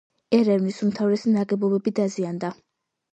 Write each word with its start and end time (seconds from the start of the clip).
ერევნის 0.35 0.79
უმთავრესი 0.87 1.33
ნაგებობები 1.35 1.93
დაზიანდა. 2.01 2.51